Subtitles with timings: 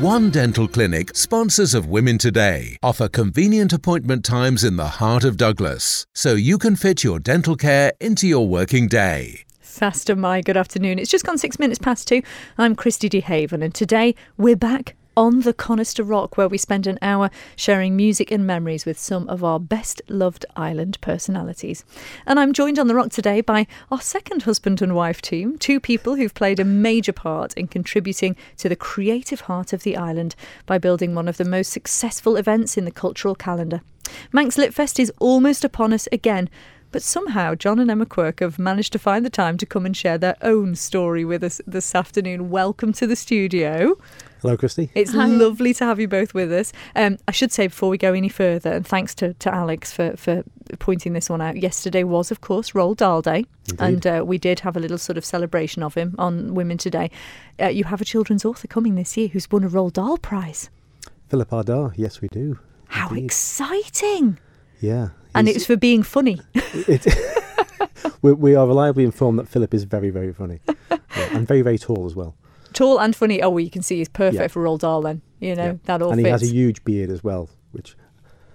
[0.00, 5.36] One Dental Clinic, sponsors of Women Today, offer convenient appointment times in the heart of
[5.36, 9.40] Douglas, so you can fit your dental care into your working day.
[9.58, 11.00] Faster, my good afternoon.
[11.00, 12.22] It's just gone six minutes past two.
[12.58, 16.96] I'm Christy DeHaven, and today we're back on the Conister Rock, where we spend an
[17.02, 21.84] hour sharing music and memories with some of our best loved island personalities.
[22.24, 25.80] And I'm joined on the rock today by our second husband and wife team, two
[25.80, 30.36] people who've played a major part in contributing to the creative heart of the island
[30.66, 33.80] by building one of the most successful events in the cultural calendar.
[34.30, 36.48] Manx Litfest is almost upon us again.
[36.90, 39.94] But somehow, John and Emma Quirk have managed to find the time to come and
[39.94, 42.48] share their own story with us this afternoon.
[42.48, 43.98] Welcome to the studio.
[44.40, 44.90] Hello, Christy.
[44.94, 45.26] It's Hi.
[45.26, 46.72] lovely to have you both with us.
[46.96, 50.16] Um, I should say before we go any further, and thanks to, to Alex for,
[50.16, 50.44] for
[50.78, 51.56] pointing this one out.
[51.56, 53.44] Yesterday was, of course, Roald Dahl Day,
[53.78, 57.10] and uh, we did have a little sort of celebration of him on Women Today.
[57.60, 60.70] Uh, you have a children's author coming this year who's won a Roald Dahl Prize.
[61.28, 61.92] Philip Ardagh.
[61.96, 62.58] Yes, we do.
[62.86, 63.24] How Indeed.
[63.26, 64.38] exciting!
[64.80, 65.08] Yeah.
[65.34, 66.40] And it's for being funny.
[66.54, 67.06] it,
[68.22, 70.60] we, we are reliably informed that Philip is very, very funny.
[71.16, 72.36] Yeah, and very, very tall as well.
[72.74, 73.42] Tall and funny.
[73.42, 74.46] Oh, well, you can see he's perfect Yeah.
[74.48, 75.20] for Roald Dahl then.
[75.40, 75.74] You know, Yeah.
[75.84, 76.42] that all and he fits.
[76.42, 77.96] has a huge beard as well, which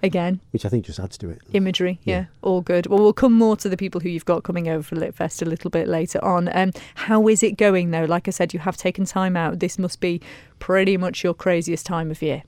[0.02, 1.42] Again, which I think just adds to it.
[1.52, 2.00] imagery.
[2.04, 2.20] Yeah.
[2.20, 2.26] Yeah.
[2.42, 2.88] all good.
[2.88, 5.46] Well, we'll come more to the people who you've got coming over for Litfest a
[5.46, 6.50] little bit later on.
[6.56, 8.06] Um, how is it going though?
[8.06, 9.60] Like I said, you have taken time out.
[9.60, 10.22] This must be
[10.60, 12.44] pretty much your craziest time of year.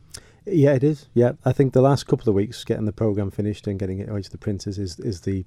[0.45, 1.07] Yeah, it is.
[1.13, 4.09] Yeah, I think the last couple of weeks getting the program finished and getting it
[4.09, 5.45] away to the printers is is the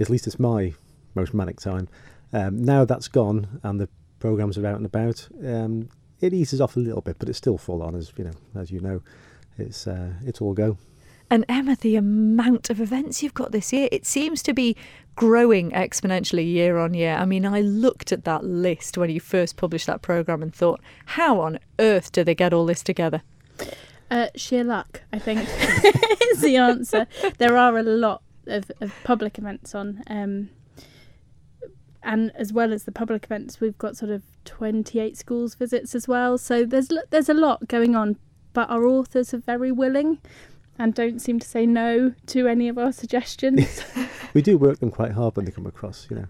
[0.00, 0.74] at least it's my
[1.14, 1.88] most manic time.
[2.32, 5.28] Um, now that's gone and the programs are out and about.
[5.44, 5.88] Um,
[6.20, 8.32] it eases off a little bit, but it's still full on, as you know.
[8.56, 9.02] As you know,
[9.58, 10.78] it's uh, it's all go.
[11.30, 14.76] And Emma, the amount of events you've got this year, it seems to be
[15.16, 17.14] growing exponentially year on year.
[17.14, 20.80] I mean, I looked at that list when you first published that program and thought,
[21.06, 23.22] how on earth do they get all this together?
[24.10, 25.40] Uh, sheer luck, I think,
[26.32, 27.06] is the answer.
[27.38, 30.50] There are a lot of, of public events on, um,
[32.02, 36.06] and as well as the public events, we've got sort of twenty-eight schools visits as
[36.06, 36.36] well.
[36.38, 38.16] So there's there's a lot going on,
[38.52, 40.18] but our authors are very willing,
[40.78, 43.82] and don't seem to say no to any of our suggestions.
[44.34, 46.26] We do work them quite hard when they come across, you know.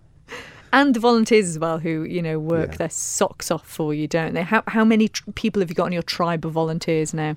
[0.75, 2.77] And the volunteers as well, who you know work Yeah.
[2.77, 4.43] their socks off for you, don't they?
[4.43, 7.37] How how many tr- people have you got on your tribe of volunteers now?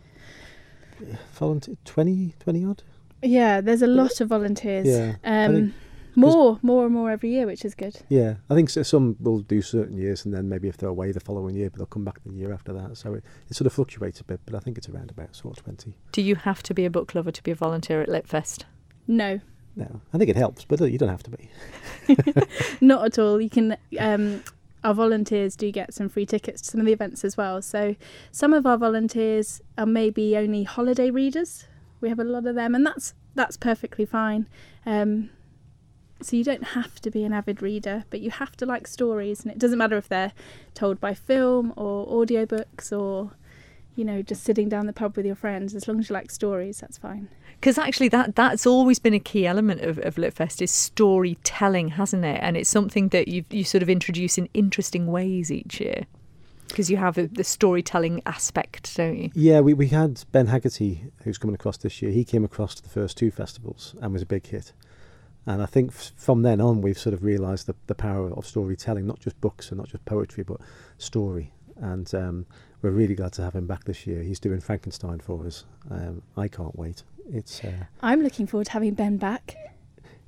[1.33, 2.83] Volunteer, 20, 20 odd.
[3.21, 4.87] yeah, there's a lot of volunteers.
[4.87, 5.73] Yeah, Um, think-
[6.15, 7.95] more, more and more every year, which is good.
[8.09, 11.11] Yeah, I think so, some will do certain years and then maybe if they're away
[11.11, 12.97] the following year, but they'll come back the year after that.
[12.97, 15.57] So it, it sort of fluctuates a bit, but I think it's around about sort
[15.57, 15.93] of 20.
[16.11, 18.63] Do you have to be a book lover to be a volunteer at Litfest?
[19.07, 19.39] No,
[19.75, 21.49] No, I think it helps, but you don't have to be.
[22.81, 23.39] Not at all.
[23.39, 23.77] You can.
[23.99, 24.43] Um,
[24.83, 27.61] our volunteers do get some free tickets to some of the events as well.
[27.61, 27.95] So
[28.31, 31.67] some of our volunteers are maybe only holiday readers.
[31.99, 34.47] We have a lot of them, and that's that's perfectly fine.
[34.85, 35.29] Um,
[36.21, 39.43] so you don't have to be an avid reader, but you have to like stories,
[39.43, 40.33] and it doesn't matter if they're
[40.73, 43.31] told by film or audiobooks or
[43.95, 45.75] you know just sitting down the pub with your friends.
[45.75, 47.29] As long as you like stories, that's fine.
[47.59, 52.23] Because actually, that that's always been a key element of, of Litfest is storytelling, hasn't
[52.23, 52.39] it?
[52.41, 56.05] And it's something that you you sort of introduce in interesting ways each year.
[56.67, 59.29] Because you have a, the storytelling aspect, don't you?
[59.33, 62.11] Yeah, we, we had Ben Haggarty, who's coming across this year.
[62.11, 64.73] He came across to the first two festivals and was a big hit.
[65.45, 68.45] And I think f- from then on, we've sort of realised the, the power of
[68.45, 70.59] storytelling, not just books and not just poetry, but
[70.97, 71.53] story.
[71.77, 72.45] And um,
[72.81, 74.21] we're really glad to have him back this year.
[74.21, 75.63] He's doing Frankenstein for us.
[75.89, 77.03] Um, I can't wait.
[77.31, 79.55] It's uh, I'm looking forward to having Ben back.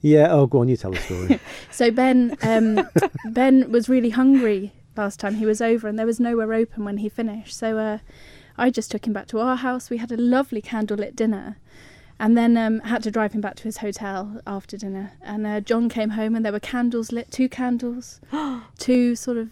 [0.01, 0.27] yeah.
[0.31, 1.39] Oh, go on, you tell the story.
[1.71, 2.87] So Ben, um,
[3.31, 6.97] Ben was really hungry last time he was over, and there was nowhere open when
[6.97, 7.55] he finished.
[7.57, 7.97] So uh,
[8.57, 9.89] I just took him back to our house.
[9.89, 11.57] We had a lovely candlelit dinner,
[12.19, 15.13] and then um, had to drive him back to his hotel after dinner.
[15.21, 18.19] And uh, John came home, and there were candles lit, two candles,
[18.77, 19.49] two sort of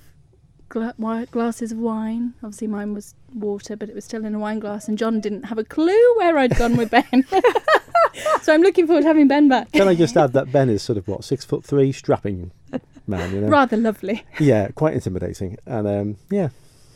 [0.69, 0.95] gla-
[1.31, 2.33] glasses of wine.
[2.43, 4.87] Obviously, mine was water, but it was still in a wine glass.
[4.87, 7.25] And John didn't have a clue where I'd gone with Ben.
[8.41, 9.71] so I'm looking forward to having Ben back.
[9.71, 12.51] Can I just add that Ben is sort of what six foot three, strapping
[13.07, 13.33] man.
[13.33, 14.23] You know, Rather lovely.
[14.39, 15.57] yeah, quite intimidating.
[15.65, 16.49] And um, yeah,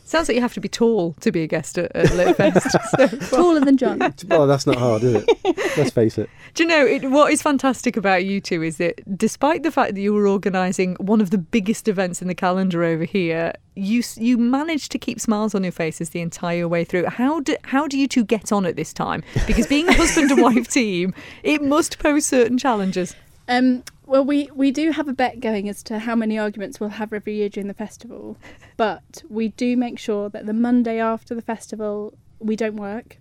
[0.03, 3.19] Sounds like you have to be tall to be a guest at, at Litfest.
[3.29, 3.99] So- Taller than John.
[4.27, 5.77] well, that's not hard, is it?
[5.77, 6.29] Let's face it.
[6.53, 9.95] Do you know it, what is fantastic about you two is that despite the fact
[9.95, 13.99] that you were organising one of the biggest events in the calendar over here, you
[13.99, 17.05] s- you managed to keep smiles on your faces the entire way through.
[17.05, 19.23] How do how do you two get on at this time?
[19.47, 21.13] Because being a husband and wife team,
[21.43, 23.15] it must pose certain challenges.
[23.51, 26.89] Um, well, we, we do have a bet going as to how many arguments we'll
[26.91, 28.37] have every year during the festival,
[28.77, 33.17] but we do make sure that the Monday after the festival we don't work.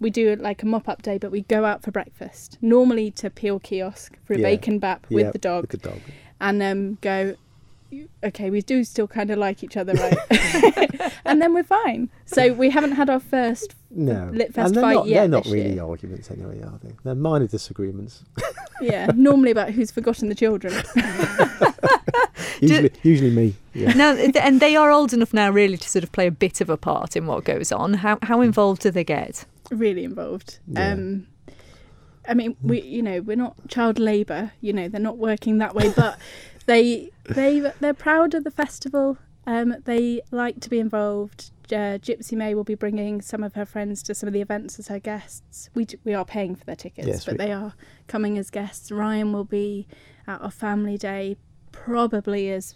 [0.00, 2.58] We do like a mop up day, but we go out for breakfast.
[2.60, 4.42] Normally to Peel Kiosk for a Yeah.
[4.50, 6.00] bacon bap with Yeah, the dog, With the dog.
[6.42, 7.36] and um, go.
[8.22, 10.16] Okay, we do still kind of like each other, right?
[11.24, 12.10] and then we're fine.
[12.26, 14.30] So we haven't had our first No.
[14.32, 15.84] Litfest and they're fight not, yet They're not this really year.
[15.84, 16.94] arguments anyway, are they?
[17.04, 18.24] They're minor disagreements.
[18.80, 20.72] yeah, normally about who's forgotten the children.
[22.60, 23.54] usually, usually me.
[23.74, 23.92] Yeah.
[23.94, 26.70] now, and they are old enough now, really, to sort of play a bit of
[26.70, 27.94] a part in what goes on.
[27.94, 29.44] How how involved do they get?
[29.70, 30.58] really involved.
[30.66, 30.92] Yeah.
[30.92, 31.26] Um,
[32.26, 34.52] I mean, we you know we're not child labour.
[34.60, 36.18] You know they're not working that way, but
[36.66, 39.18] they they they're proud of the festival.
[39.46, 41.50] Um, they like to be involved.
[41.66, 44.78] Uh, Gypsy May will be bringing some of her friends to some of the events
[44.78, 45.70] as her guests.
[45.74, 47.74] We d- we are paying for their tickets, Yes, but we- they are
[48.06, 48.90] coming as guests.
[48.92, 49.86] Ryan will be
[50.26, 51.36] at our family day,
[51.72, 52.74] probably as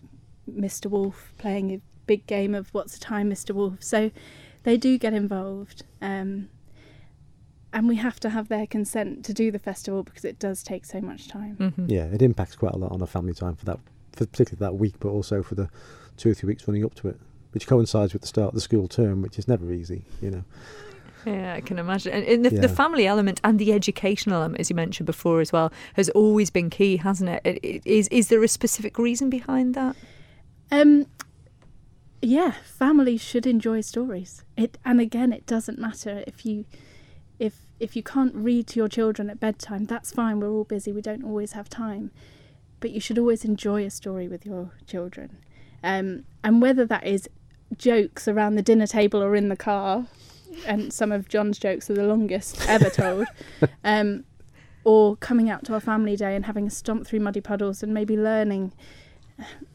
[0.51, 0.87] Mr.
[0.91, 3.55] Wolf, playing a big game of What's the Time, Mr.
[3.55, 3.83] Wolf.
[3.83, 4.11] So
[4.65, 5.85] they do get involved.
[6.03, 6.49] Um,
[7.73, 10.85] and we have to have their consent to do the festival because it does take
[10.85, 11.57] so much time.
[11.59, 11.91] Mhm.
[11.91, 13.79] Yeah, it impacts quite a lot on our family time for that,
[14.13, 15.69] for particularly that week, but also for the
[16.17, 17.19] two or three weeks running up to it,
[17.53, 20.45] which coincides with the start of the school term, which is never easy, you know.
[21.27, 22.13] Yeah, I can imagine.
[22.13, 25.53] And, and the, the family element and the educational element, as you mentioned before as
[25.53, 27.43] well, has always been key, hasn't it?
[27.45, 29.95] It- it- Is is there a specific reason behind that?
[30.71, 31.07] Um,
[32.23, 34.45] yeah, families should enjoy stories.
[34.57, 36.98] It and again, it doesn't matter if you if
[37.81, 39.87] if you can't read to your children at bedtime.
[39.87, 40.41] That's fine.
[40.41, 40.93] We're all busy.
[40.93, 42.11] We don't always have time,
[42.81, 45.39] but you should always enjoy a story with your children.
[45.83, 47.29] Um, and whether that is
[47.77, 50.07] jokes around the dinner table or in the car,
[50.67, 53.27] and some of John's jokes are the longest ever told.
[53.85, 54.25] um,
[54.85, 57.93] or coming out to our family day and having a stomp through muddy puddles and
[57.93, 58.73] maybe learning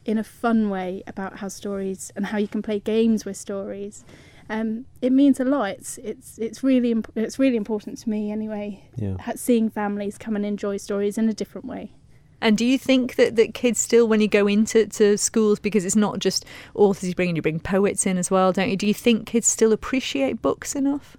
[0.04, 4.04] in a fun way about how stories and how you can play games with stories.
[4.50, 5.70] Um, it means a lot.
[5.70, 8.84] It's it's it's really imp- it's really important to me anyway.
[8.96, 9.16] Yeah.
[9.36, 11.92] Seeing families come and enjoy stories in a different way.
[12.40, 15.86] And do you think that, that kids still, when you go into to schools, because
[15.86, 16.44] it's not just
[16.74, 18.76] authors you bring in, you bring poets in as well, don't you?
[18.76, 21.16] Do you think kids still appreciate books enough?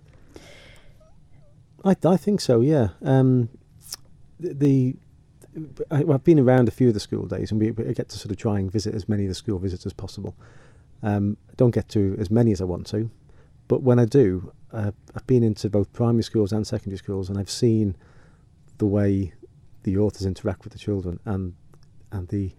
[1.84, 2.90] I, I think so, yeah.
[3.02, 3.50] Um,
[4.40, 4.96] the, the
[5.90, 8.20] I, I've been around a few of the school days, and we, we get to
[8.20, 10.36] sort of try and visit as many of the school visits as possible.
[11.04, 13.10] Um, I don't get to as many as I want to,
[13.68, 17.38] but when I do, uh, I've been into both primary schools and secondary schools, and
[17.38, 17.96] I've seen
[18.78, 19.34] the way
[19.84, 21.56] the authors interact with the children, and
[22.12, 22.52] and the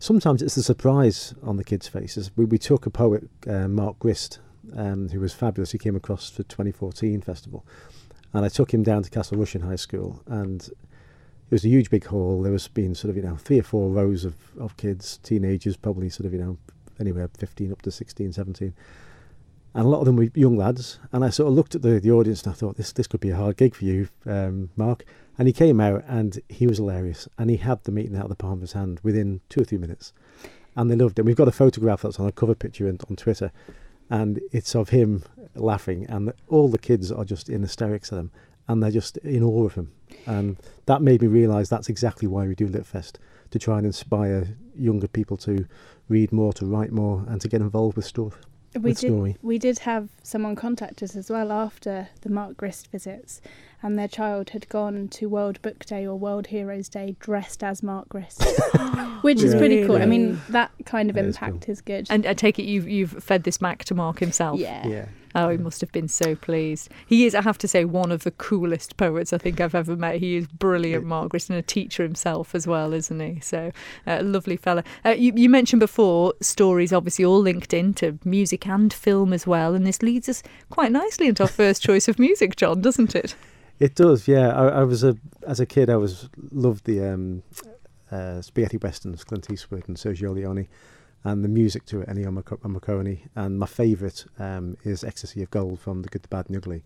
[0.00, 2.30] sometimes it's the surprise on the kids' faces.
[2.36, 4.38] We, we took a poet, uh, Mark Grist,
[4.76, 5.72] um, who was fabulous.
[5.72, 7.64] He came across for 2014 festival,
[8.32, 11.90] and I took him down to Castle Rushen High School, and it was a huge
[11.90, 12.42] big hall.
[12.42, 15.76] There was been sort of you know three or four rows of, of kids, teenagers,
[15.76, 16.58] probably sort of you know
[17.00, 18.74] anywhere 15 up to 16, 17.
[19.74, 21.00] And a lot of them were young lads.
[21.12, 23.20] And I sort of looked at the, the audience and I thought, this this could
[23.20, 25.04] be a hard gig for you, um, Mark.
[25.36, 27.28] And he came out and he was hilarious.
[27.38, 29.64] And he had the meeting out of the palm of his hand within two or
[29.64, 30.12] three minutes.
[30.76, 31.24] And they loved it.
[31.24, 33.50] We've got a photograph that's on a cover picture on Twitter.
[34.08, 35.24] And it's of him
[35.56, 36.06] laughing.
[36.08, 38.30] And all the kids are just in hysterics at him.
[38.68, 39.92] And they're just in awe of him.
[40.24, 40.56] And
[40.86, 43.14] that made me realise that's exactly why we do Litfest
[43.50, 45.66] to try and inspire younger people to
[46.08, 48.38] read more, to write more, and to get involved with stuff.
[48.74, 49.36] We with did story.
[49.40, 53.40] we did have someone contact us as well after the Mark Grist visits,
[53.82, 57.84] and their child had gone to World Book Day or World Heroes Day dressed as
[57.84, 58.42] Mark Grist,
[59.22, 59.96] which is pretty cool.
[59.96, 61.72] I mean, that kind of That is impact cool.
[61.72, 62.08] is good.
[62.10, 64.58] And I take it you've, you've fed this Mac to Mark himself.
[64.58, 64.86] yeah.
[64.88, 65.06] Yeah.
[65.34, 66.88] Oh, he must have been so pleased.
[67.06, 69.96] He is, I have to say, one of the coolest poets I think I've ever
[69.96, 70.16] met.
[70.16, 73.40] He is brilliant, Mark Grist, and a teacher himself as well, isn't he?
[73.40, 73.72] So,
[74.06, 74.84] uh, lovely fella.
[75.04, 79.74] Uh, you, you mentioned before stories, obviously, all linked into music and film as well,
[79.74, 83.34] and this leads us quite nicely into our first choice of music, John, doesn't it?
[83.80, 84.50] It does, yeah.
[84.50, 87.42] I, I was a as a kid, I was loved the um,
[88.10, 90.68] uh, spaghetti westerns, Clint Eastwood and Sergio Leone,
[91.24, 92.30] and the music to it, Ennio
[92.62, 93.20] Morricone.
[93.34, 96.58] And my favourite um, is "Ecstasy of Gold" from The Good, the Bad, and the
[96.58, 96.82] Ugly.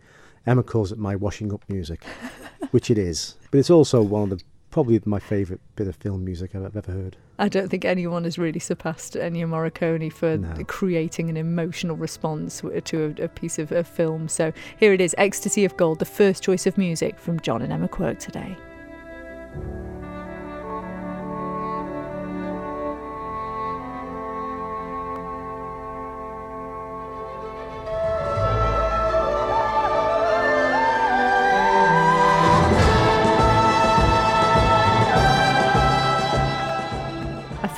[0.46, 2.04] Emma calls it my washing up music,
[2.70, 6.24] which it is, but it's also one of the probably my favourite bit of film
[6.24, 7.16] music I've ever heard.
[7.38, 10.62] I don't think anyone has really surpassed Ennio Morricone for No.
[10.64, 14.28] creating an emotional response to a, a piece of a film.
[14.28, 17.72] So here it is Ecstasy of Gold, the first choice of music from John and
[17.72, 18.56] Emma Quirk today.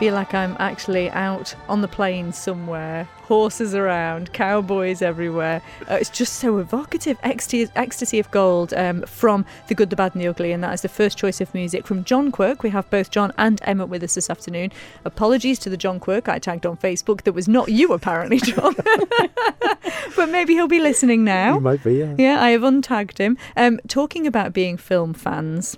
[0.00, 5.61] Feel like I'm actually out on the plains somewhere, horses around, cowboys everywhere.
[5.90, 7.19] Uh, it's just so evocative.
[7.23, 10.73] Ecstasy, Ecstasy of Gold um, from The Good, the Bad, and the Ugly, and that
[10.73, 12.62] is the first choice of music from John Quirk.
[12.62, 14.73] We have both John and Emma with us this afternoon.
[15.04, 17.25] Apologies to the John Quirk I tagged on Facebook.
[17.25, 18.75] That was not you, apparently, John.
[20.16, 21.57] but maybe he'll be listening now.
[21.57, 22.14] You might be, yeah.
[22.16, 23.37] Yeah, I have untagged him.
[23.54, 25.76] Um, talking about being film fans,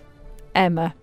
[0.54, 0.94] Emma,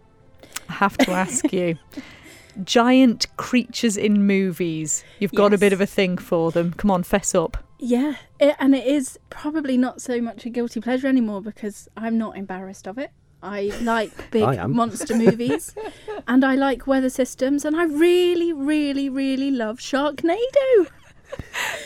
[0.70, 1.78] I have to ask you.
[2.64, 5.04] Giant creatures in movies.
[5.20, 6.74] You've got a bit of a thing for them.
[6.74, 7.58] Come on, fess up.
[7.80, 12.18] Yeah, it, and it is probably not so much a guilty pleasure anymore because I'm
[12.18, 13.12] not embarrassed of it.
[13.42, 15.74] I like big I monster movies
[16.28, 20.38] and I like weather systems and I really, really, really love Sharknado.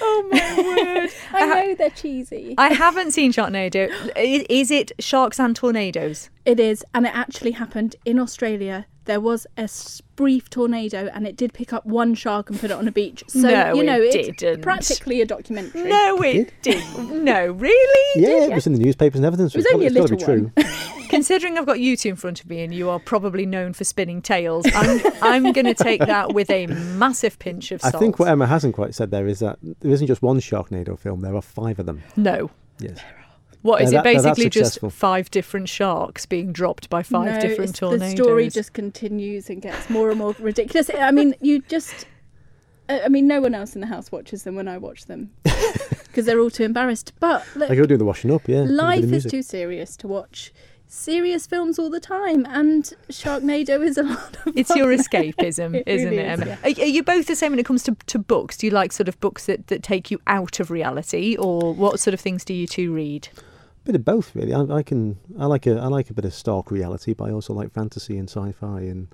[0.01, 0.55] Oh my
[1.01, 1.09] word.
[1.33, 2.55] I know they're cheesy.
[2.57, 3.91] I haven't seen Sharknado.
[4.15, 6.29] I- Is it sharks and tornadoes?
[6.45, 8.85] It is, and it actually happened in Australia.
[9.05, 9.69] There was a
[10.15, 13.23] brief tornado, and it did pick up one shark and put it on a beach.
[13.27, 14.61] So No, you know, it it's didn't.
[14.61, 15.83] practically a documentary.
[15.83, 17.23] No, it didn't.
[17.23, 18.21] No, really?
[18.21, 19.49] Yeah, it was in the newspapers and everything.
[19.49, 21.07] So It was it's only a got, it's got to little be true.
[21.09, 23.83] Considering I've got you two in front of me and you are probably known for
[23.83, 27.95] spinning tales, I'm, I'm going to take that with a massive pinch of salt.
[27.95, 30.97] I think what Emma hasn't quite said there is that there isn't just one Sharknado
[30.97, 32.01] film, there are five of them.
[32.15, 32.49] No.
[32.79, 32.99] Yes.
[33.63, 37.25] What is They're it that- they're basically just five different sharks being dropped by five
[37.33, 38.11] no, different it's- tornadoes?
[38.11, 40.89] The story just continues and gets more and more ridiculous.
[40.97, 42.05] I mean, you just.
[42.89, 45.31] I I mean, no one else in the house watches them when I watch them
[45.43, 47.13] because they're all too embarrassed.
[47.21, 48.61] But look, They go do the washing up, yeah.
[48.63, 50.53] with a bit of life is too serious to watch
[50.85, 54.77] serious films all the time, and Sharknado is a lot of It's fun.
[54.77, 56.45] your escapism, It isn't really it, is, Emma?
[56.45, 56.57] yeah.
[56.63, 58.57] Are, are you both the same when it comes to, to books?
[58.57, 61.99] Do you like sort of books that, that take you out of reality, or what
[62.01, 63.29] sort of things do you two read?
[63.85, 64.53] Bit of both, really.
[64.53, 67.31] I, I can, I like a, I like a bit of stark reality, but I
[67.31, 69.07] also like fantasy and sci-fi and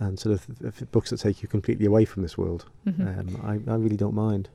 [0.00, 2.64] and sort of books that take you completely away from this world.
[2.86, 3.06] Mm-hmm.
[3.06, 4.48] Um, I, I really don't mind.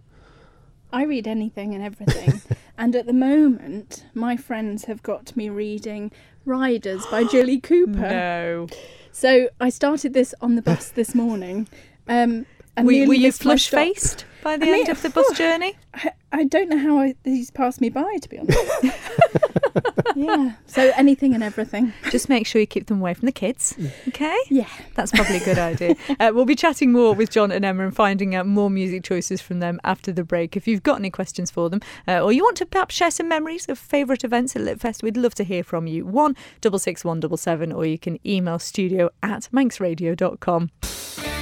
[0.91, 2.41] I read anything and everything.
[2.77, 6.11] and at the moment, my friends have got me reading
[6.45, 7.91] Riders by Jilly Cooper.
[7.91, 8.67] No.
[9.11, 11.67] So I started this on the bus this morning.
[12.07, 12.45] Um,
[12.77, 15.75] and were, were you flush faced by the I mean, end of the bus journey?
[15.93, 18.59] I, I don't know how I, he's passed me by, to be honest.
[20.15, 20.53] yeah.
[20.67, 21.93] So anything and everything.
[22.09, 23.75] Just make sure you keep them away from the kids.
[24.07, 24.37] Okay?
[24.49, 24.69] Yeah.
[24.95, 25.95] That's probably a good idea.
[26.19, 29.41] Uh, we'll be chatting more with John and Emma and finding out more music choices
[29.41, 30.55] from them after the break.
[30.55, 33.27] If you've got any questions for them, uh, or you want to perhaps share some
[33.27, 36.05] memories of favourite events at Litfest, we'd love to hear from you.
[36.05, 41.34] One double six one double seven, or you can email studio at manxradio.com.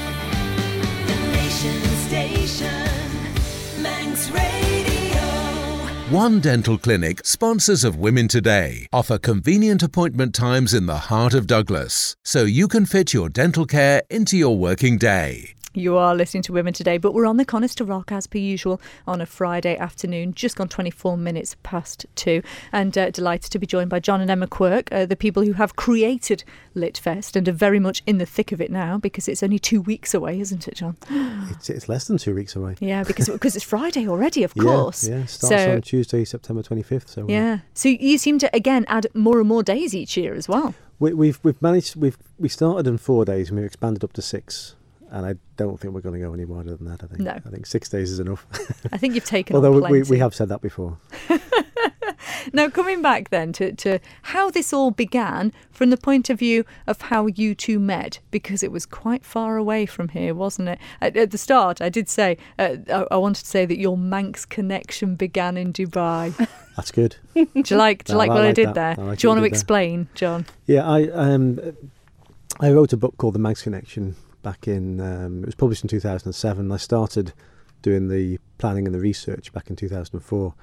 [6.14, 11.48] One Dental Clinic, sponsors of Women Today, offer convenient appointment times in the heart of
[11.48, 15.53] Douglas, so you can fit your dental care into your working day.
[15.76, 18.80] You are listening to Women Today, but we're on the Conister Rock as per usual
[19.08, 22.44] on a Friday afternoon, just gone 24 minutes past two.
[22.72, 25.54] And uh, delighted to be joined by John and Emma Quirk, uh, the people who
[25.54, 26.44] have created
[26.76, 29.82] Litfest and are very much in the thick of it now because it's only two
[29.82, 30.96] weeks away, isn't it, John?
[31.50, 32.76] It's, it's less than two weeks away.
[32.80, 35.08] Yeah, because because it's Friday already, of course.
[35.08, 37.10] Yeah, starts so on Tuesday, September 25th.
[37.10, 40.36] So uh, yeah, so you seem to again add more and more days each year
[40.36, 40.74] as well.
[41.00, 44.22] we, we've we've managed we've we started in four days and we've expanded up to
[44.22, 44.76] six.
[45.14, 47.04] And I don't think we're going to go any wider than that.
[47.04, 47.20] I think.
[47.22, 47.32] No.
[47.32, 48.46] I think six days is enough.
[48.92, 50.98] I think you've taken Although we, we, we have said that before.
[52.52, 56.66] Now, coming back then to, to how this all began from the point of view
[56.88, 60.80] of how you two met, because it was quite far away from here, wasn't it?
[61.00, 63.98] At, at the start, I did say, uh, I, I wanted to say that your
[63.98, 66.36] Manx connection began in Dubai.
[66.76, 67.16] That's good.
[67.34, 68.74] Do you like, do you No, like I what I like did that.
[68.74, 68.96] there?
[68.98, 69.56] I like do you want to did there.
[69.56, 70.46] explain, John?
[70.66, 71.60] Yeah, I um,
[72.60, 75.00] I wrote a book called The Manx Connection back in.
[75.02, 76.72] Um, it was published in 2007.
[76.72, 77.34] I started
[77.82, 80.54] doing the planning and the research back in 2004,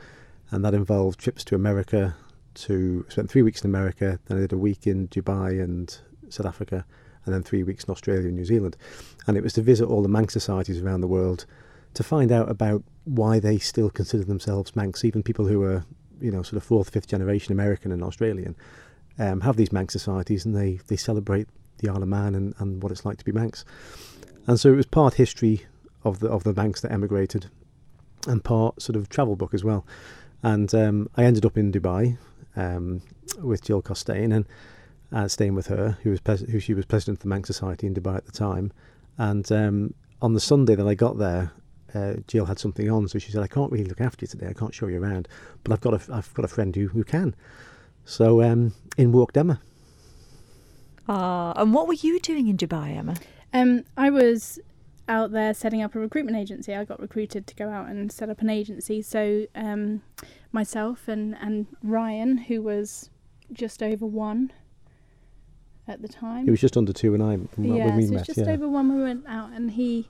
[0.50, 2.14] and that involved trips to America.
[2.54, 5.96] To spent three weeks in America, then I did a week in Dubai and
[6.28, 6.84] South Africa,
[7.24, 8.76] and then three weeks in Australia and New Zealand.
[9.26, 11.46] And it was to visit all the Manx societies around the world
[11.94, 15.84] to find out about why they still consider themselves Manx, even people who are,
[16.20, 18.56] you know, sort of fourth, fifth generation American and Australian
[19.18, 21.48] um, have these Manx societies and they, they celebrate
[21.80, 23.64] the Isle of Man and, and what it's like to be Manx.
[24.46, 25.66] And so it was part history
[26.04, 27.50] of the of the Manx that emigrated
[28.26, 29.86] and part sort of travel book as well.
[30.42, 32.16] And um, I ended up in Dubai
[32.56, 33.02] um,
[33.42, 34.46] with Jill Costain and
[35.12, 37.86] uh, staying with her, who was pres- who she was president of the Manx Society
[37.86, 38.72] in Dubai at the time.
[39.18, 41.52] And um, on the Sunday that I got there,
[41.94, 44.46] uh, Jill had something on, so she said, "I can't really look after you today.
[44.46, 45.28] I can't show you around,
[45.64, 47.34] but I've got a I've got a friend who who can."
[48.04, 49.60] So um, in walked Emma.
[51.12, 53.16] Ah, and what were you doing in Dubai, Emma?
[53.52, 54.60] Um, I was
[55.08, 56.72] out there setting up a recruitment agency.
[56.72, 59.02] I got recruited to go out and set up an agency.
[59.02, 60.02] So um,
[60.52, 63.10] myself and, and Ryan, who was
[63.52, 64.52] just over one
[65.88, 66.44] at the time.
[66.44, 68.20] He was just under two when I when yeah, we so met.
[68.20, 68.52] it's just yeah.
[68.52, 70.08] over one we went out and he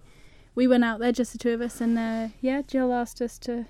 [0.55, 3.39] we went out there just the two of us and uh, yeah Jill asked us
[3.39, 3.65] to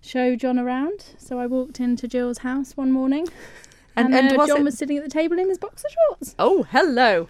[0.00, 3.28] show John around so I walked into Jill's house one morning
[4.06, 5.88] And- and, and uh, was John it- was sitting at the table in his boxer
[6.08, 7.28] shorts Oh, hello.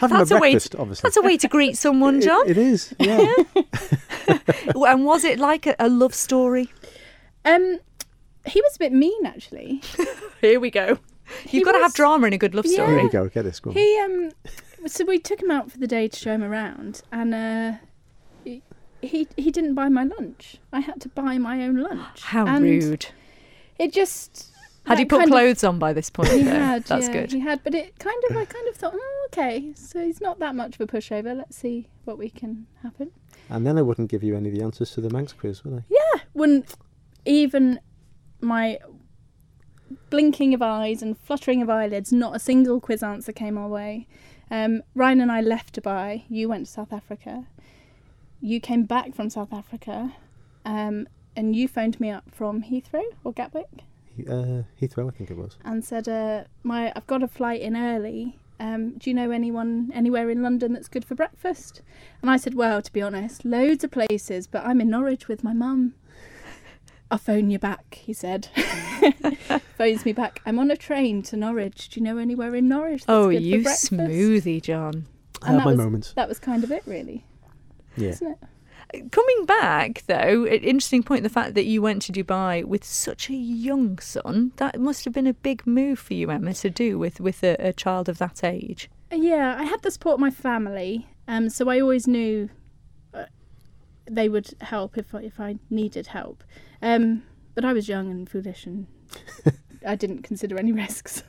[0.00, 1.06] Having That's a a way breakfast, obviously.
[1.08, 2.48] That's a way to greet someone, It- John.
[2.48, 2.94] it is.
[2.98, 3.34] Yeah.
[4.74, 6.68] and was it like a, a love story?
[7.44, 7.78] um
[8.46, 9.82] he was a bit mean actually
[10.40, 10.98] Here we go.
[11.50, 12.86] You've got to have drama in a good love Yeah.
[12.86, 13.02] Here story.
[13.04, 13.28] we go.
[13.28, 13.60] Get this.
[13.60, 13.76] Go on.
[13.76, 14.30] he um
[14.86, 17.72] so we took him out for the day to show him around and uh
[18.44, 18.62] he
[19.02, 22.62] he, he didn't buy my lunch I had to buy my own lunch How and
[22.64, 23.06] rude.
[23.78, 24.50] it just
[24.86, 26.30] Had he put kind of- clothes on by this point?
[26.30, 26.50] He though?
[26.52, 27.32] had, That's yeah, good.
[27.32, 30.38] He had, but it kind of, I kind of thought, oh, okay, so he's not
[30.40, 31.36] that much of a pushover.
[31.36, 33.10] Let's see what we can happen.
[33.48, 35.80] And then I wouldn't give you any of the answers to the Manx quiz, would
[35.80, 35.84] I?
[35.88, 36.64] Yeah, when
[37.24, 37.80] even
[38.40, 38.78] my
[40.08, 44.06] blinking of eyes and fluttering of eyelids, not a single quiz answer came our way.
[44.50, 46.24] Um, Ryan and I left Dubai.
[46.28, 47.46] You went to South Africa.
[48.40, 50.14] You came back from South Africa,
[50.64, 51.06] um,
[51.36, 53.84] and you phoned me up from Heathrow or Gatwick.
[54.24, 55.56] He- Uh, Heathrow, I think it was.
[55.64, 58.36] and said, uh, "My, I've got a flight in early.
[58.58, 61.82] Um, do you know anyone anywhere in London that's good for breakfast?"
[62.22, 65.42] And I said, "Well, to be honest, loads of places, but I'm in Norwich with
[65.44, 65.94] my mum."
[67.12, 68.48] I'll phone you back, he said.
[69.76, 70.40] Phones me back.
[70.46, 71.88] I'm on a train to Norwich.
[71.88, 73.90] Do you know anywhere in Norwich that's Oh, good for you breakfast?
[73.92, 75.06] smoothie, John.
[75.42, 76.12] I And have that my was- moments.
[76.12, 77.24] That was kind of it, really,
[77.96, 78.10] Yeah.
[78.10, 78.38] isn't it?
[79.10, 83.30] Coming back, though, an interesting point the fact that you went to Dubai with such
[83.30, 84.52] a young son.
[84.56, 87.56] That must have been a big move for you, Emma, to do with, with a,
[87.58, 88.90] a child of that age.
[89.12, 92.48] Yeah, I had the support of my family, um, so I always knew
[93.14, 93.26] uh,
[94.10, 96.42] they would help if I, if I needed help.
[96.82, 97.22] Um,
[97.54, 98.86] but I was young and foolish, and
[99.86, 101.22] I didn't consider any risks.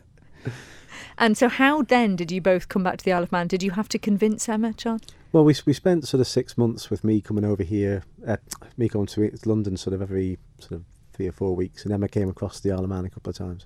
[1.18, 3.48] And so, how then did you both come back to the Isle of Man?
[3.48, 5.02] Did you have to convince Emma, John?
[5.32, 8.38] Well, we we spent sort of six months with me coming over here, uh,
[8.78, 12.08] me going to London sort of every sort of three or four weeks, and Emma
[12.10, 13.66] came across the Isle of Man a couple of times.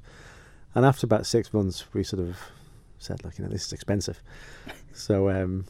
[0.75, 2.37] And after about six months, we sort of
[2.99, 4.21] said, "Look, you know, this is expensive."
[4.93, 5.65] so, um,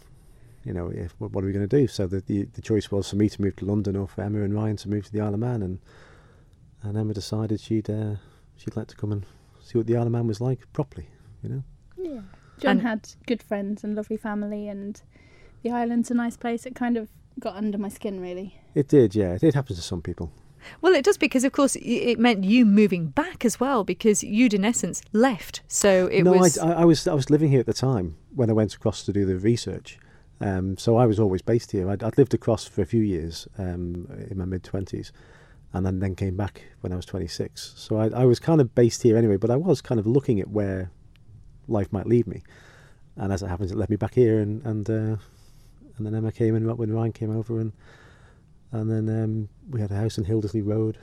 [0.65, 1.87] you know, if, what, what are we going to do?
[1.87, 4.41] So the, the the choice was for me to move to London or for Emma
[4.41, 5.79] and Ryan to move to the Isle of Man, and
[6.83, 8.15] and Emma decided she'd uh,
[8.57, 9.25] she'd like to come and
[9.61, 11.07] see what the Isle of Man was like properly,
[11.41, 11.63] you know.
[11.97, 12.21] Yeah.
[12.59, 15.01] John And- had good friends and lovely family, and
[15.65, 16.65] the island's a nice place.
[16.67, 18.61] It kind of got under my skin, really.
[18.75, 19.37] It did, yeah.
[19.41, 20.31] It happens to some people.
[20.79, 24.53] Well, it does because, of course, it meant you moving back as well because you'd,
[24.53, 25.61] in essence, left.
[25.67, 26.57] So it no, was.
[26.59, 29.03] I, I, I was I was living here at the time when I went across
[29.05, 29.97] to do the research.
[30.39, 31.89] Um, so I was always based here.
[31.89, 35.11] I'd, I'd lived across for a few years um, in my mid twenties,
[35.73, 37.73] and then, then came back when I was twenty six.
[37.75, 39.37] So I, I was kind of based here anyway.
[39.37, 40.91] But I was kind of looking at where
[41.67, 42.43] life might lead me,
[43.15, 44.39] and as it happens, it led me back here.
[44.39, 45.15] And and uh,
[45.97, 47.71] and then Emma came in when Ryan came over, and
[48.71, 50.97] and then um, we had a house in Hildesley Road.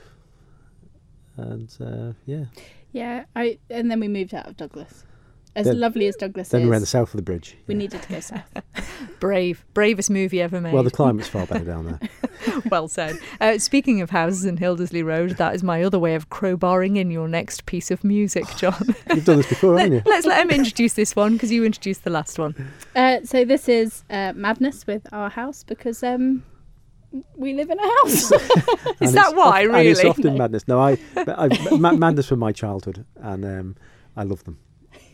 [1.36, 2.44] And uh, yeah,
[2.92, 5.04] Yeah, I and then we moved out of Douglas.
[5.54, 7.56] As Then- lovely as Douglas then is, we went south of the bridge.
[7.66, 7.78] we yeah.
[7.78, 8.50] needed to go south.
[9.20, 9.64] brave.
[9.74, 10.72] Bravest movie ever made.
[10.72, 12.00] Well, the climate's far better down there.
[12.70, 13.18] well said.
[13.40, 17.10] Uh, speaking of houses in Hildesley Road, that is my other way of crowbarring in
[17.10, 18.94] your next piece of music, John.
[19.14, 20.02] You've done this before, haven't you?
[20.06, 22.54] Let's let him introduce this one because you introduced the last one.
[22.96, 26.42] Uh, so this is uh, madness with our house because um,
[27.36, 28.32] we live in a house.
[29.00, 30.10] Is that it's why, oft- And it's really?
[30.10, 30.66] often madness.
[30.68, 33.76] No, I, I ma- madness from my childhood, and um,
[34.16, 34.58] I love them.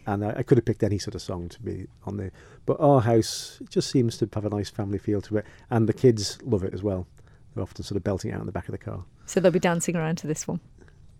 [0.07, 2.33] And I, I could have picked any sort of song to be on there,
[2.67, 5.93] but our house just seems to have a nice family feel to it, and the
[5.93, 7.07] kids love it as well.
[7.55, 9.59] They're often sort of belting out in the back of the car So they'll be
[9.59, 10.61] dancing around to this one.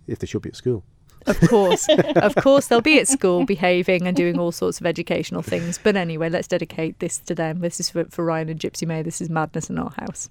[0.07, 0.85] if they should be at school.
[1.27, 1.87] Of course.
[2.17, 5.79] of course, they'll be at school behaving and doing all sorts of educational things.
[5.83, 7.59] But anyway, let's dedicate this to them.
[7.61, 9.03] This is for, for Ryan and Gypsy May.
[9.03, 10.31] This is Madness in Our House.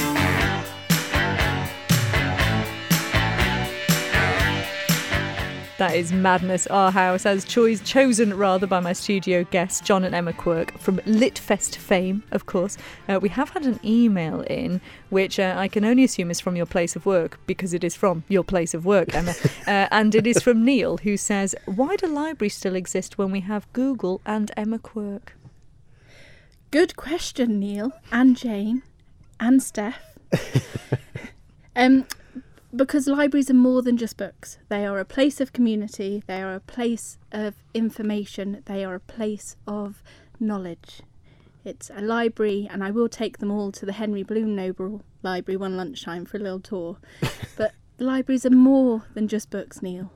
[5.81, 10.13] That is Madness Our House, as choice, chosen rather by my studio guests, John and
[10.13, 12.77] Emma Quirk from Litfest fame, of course.
[13.09, 16.55] Uh, we have had an email in, which uh, I can only assume is from
[16.55, 19.33] your place of work, because it is from your place of work, Emma.
[19.67, 23.39] uh, and it is from Neil, who says, Why do libraries still exist when we
[23.39, 25.35] have Google and Emma Quirk?
[26.69, 28.83] Good question, Neil and Jane
[29.39, 30.15] and Steph.
[31.75, 32.05] um,
[32.75, 34.57] because libraries are more than just books.
[34.69, 36.23] They are a place of community.
[36.27, 38.63] They are a place of information.
[38.65, 40.01] They are a place of
[40.39, 41.01] knowledge.
[41.63, 45.57] It's a library, and I will take them all to the Henry Bloom Noble Library
[45.57, 46.97] one lunchtime for a little tour.
[47.57, 50.11] but libraries are more than just books, Neil.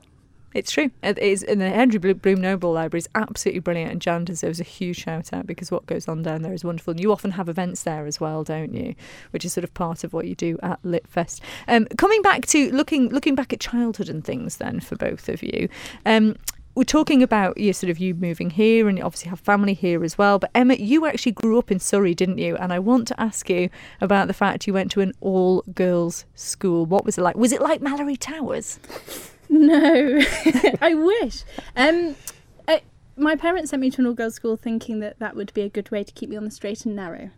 [0.54, 0.90] It's true.
[1.02, 4.58] It is, and the Henry Blo- Bloom Noble Library is absolutely brilliant, and Jan deserves
[4.58, 6.92] a huge shout out because what goes on down there is wonderful.
[6.92, 8.94] And you often have events there as well, don't you?
[9.32, 11.40] Which is sort of part of what you do at Litfest.
[11.68, 15.42] Um, coming back to looking looking back at childhood and things, then for both of
[15.42, 15.68] you.
[16.06, 16.36] Um,
[16.76, 20.04] we're talking about you sort of you moving here and you obviously have family here
[20.04, 20.38] as well.
[20.38, 22.54] But Emma, you actually grew up in Surrey, didn't you?
[22.56, 26.26] And I want to ask you about the fact you went to an all girls
[26.34, 26.84] school.
[26.84, 27.36] What was it like?
[27.36, 28.78] Was it like Malory Towers?
[29.48, 30.20] No,
[30.80, 31.44] I wish.
[31.76, 32.16] Um,
[32.68, 32.82] I,
[33.16, 35.90] my parents sent me to an all-girls school thinking that that would be a good
[35.90, 37.30] way to keep me on the straight and narrow.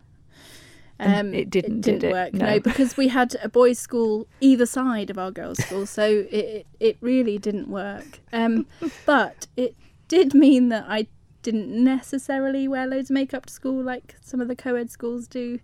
[1.01, 2.11] Um, And it didn't, did it?
[2.11, 2.33] work.
[2.33, 2.59] No.
[2.59, 6.67] because we had a boys' school either side of our girls' school, so it it,
[6.79, 8.19] it really didn't work.
[8.33, 8.65] Um,
[9.05, 9.75] but it
[10.09, 11.07] did mean that I
[11.41, 15.59] didn't necessarily wear loads of makeup to school like some of the co-ed schools do.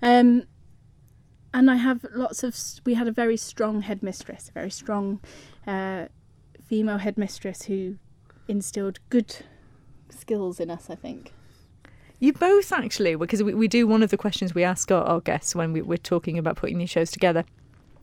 [0.00, 0.44] Um,
[1.52, 2.56] and I have lots of.
[2.86, 5.20] We had a very strong headmistress, a very strong
[5.66, 6.06] uh,
[6.64, 7.96] female headmistress who
[8.48, 9.36] instilled good
[10.10, 10.88] skills in us.
[10.90, 11.32] I think.
[12.18, 15.20] You both actually, because we, we do one of the questions we ask our, our
[15.20, 17.44] guests when we, we're talking about putting these shows together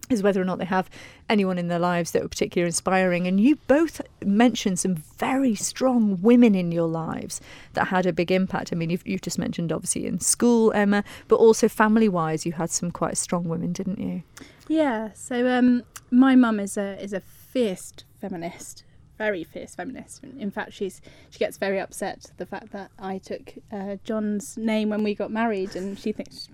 [0.10, 0.90] is whether or not they have
[1.30, 3.28] anyone in their lives that were particularly inspiring.
[3.28, 7.40] And you both mentioned some very strong women in your lives
[7.74, 8.74] that had a big impact.
[8.74, 12.54] I mean, you've, you've just mentioned obviously in school, Emma, but also family wise, you
[12.54, 14.24] had some quite strong women, didn't you?
[14.68, 15.14] Yeah.
[15.14, 17.22] So um, my mum is a is a
[17.68, 18.84] fierce feminist,
[19.18, 20.24] very fierce feminist.
[20.24, 24.90] In fact, she's she gets very upset the fact that I took uh, John's name
[24.90, 26.50] when we got married, and she thinks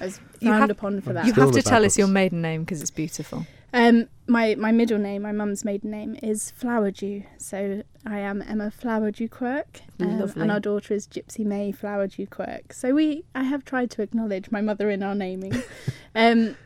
[0.00, 1.26] I was You frowned have- upon for that.
[1.26, 3.46] You have to tell bad us your maiden name because it's beautiful.
[3.72, 7.24] Um, my my middle name, my mum's maiden name, is Flowerdew.
[7.38, 12.72] So I am Emma Flowerdew Quirk, um, and our daughter is Gypsy May Flowerdew Quirk.
[12.72, 15.60] So we, I have tried to acknowledge my mother in our naming,
[16.14, 16.56] um,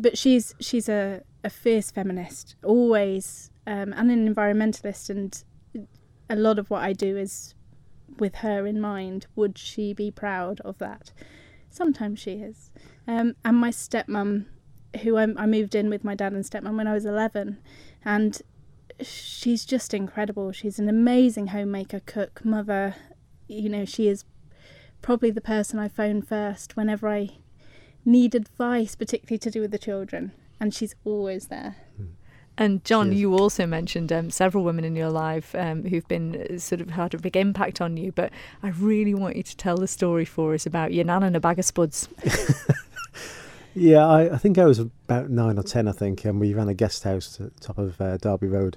[0.00, 5.42] but she's she's a, a fierce feminist, always, um, and an environmentalist, and
[6.28, 7.54] a lot of what I do is
[8.18, 9.26] with her in mind.
[9.34, 11.12] Would she be proud of that?
[11.70, 12.70] Sometimes she is.
[13.06, 14.46] Um, and my stepmom
[15.02, 17.58] who I, I moved in with my dad and stepmom when I was 11,
[18.04, 18.42] and
[19.00, 20.52] she's just incredible.
[20.52, 22.96] She's an amazing homemaker, cook, mother.
[23.48, 24.24] You know, she is
[25.00, 27.30] probably the person I phone first whenever I
[28.04, 31.76] need advice, particularly to do with the children, and she's always there.
[32.56, 36.58] And John, you also mentioned um, several women in your life um, who've been uh,
[36.58, 38.12] sort of had a big impact on you.
[38.12, 38.30] But
[38.62, 41.40] I really want you to tell the story for us about your nan and a
[41.40, 42.08] bag of spuds.
[43.74, 46.68] Yeah, I, I think I was about nine or ten, I think, and we ran
[46.68, 48.76] a guest house at the top of uh, Derby Road,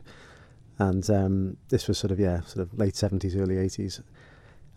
[0.80, 4.00] and um, this was sort of yeah, sort of late seventies, early eighties.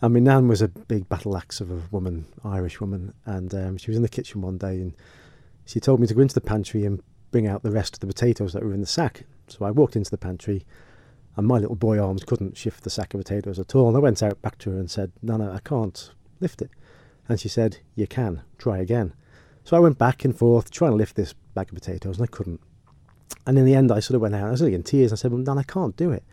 [0.02, 3.76] And my nan was a big battle axe of a woman, Irish woman, and um,
[3.78, 4.92] she was in the kitchen one day, and
[5.68, 8.06] she told me to go into the pantry and bring out the rest of the
[8.06, 9.24] potatoes that were in the sack.
[9.48, 10.64] So I walked into the pantry,
[11.36, 13.88] and my little boy arms couldn't shift the sack of potatoes at all.
[13.88, 16.70] And I went out back to her and said, "Nana, I can't lift it,"
[17.28, 18.40] and she said, "You can.
[18.56, 19.12] Try again."
[19.62, 22.32] So I went back and forth trying to lift this bag of potatoes and I
[22.32, 22.62] couldn't.
[23.46, 24.48] And in the end, I sort of went out.
[24.48, 25.12] I was really in tears.
[25.12, 26.24] I said, "Well, Nan, I can't do it."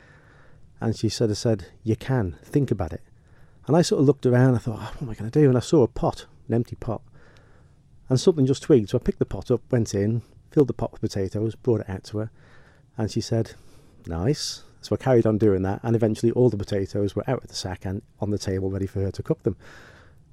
[0.80, 2.38] And she sort of said, "You can.
[2.41, 3.02] Think about it."
[3.67, 4.56] And I sort of looked around.
[4.56, 6.54] I thought, oh, "What am I going to do?" And I saw a pot, an
[6.54, 7.02] empty pot,
[8.09, 8.89] and something just twigged.
[8.89, 11.89] So I picked the pot up, went in, filled the pot with potatoes, brought it
[11.89, 12.31] out to her,
[12.97, 13.53] and she said,
[14.05, 17.47] "Nice." So I carried on doing that, and eventually all the potatoes were out of
[17.47, 19.57] the sack and on the table, ready for her to cook them.